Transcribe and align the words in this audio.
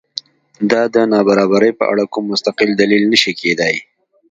دا 0.71 0.81
د 0.93 0.95
نابرابرۍ 1.11 1.71
په 1.79 1.85
اړه 1.91 2.03
کوم 2.13 2.23
مستقل 2.31 2.69
دلیل 2.81 3.03
نه 3.11 3.17
شي 3.21 3.33
کېدای. 3.41 3.75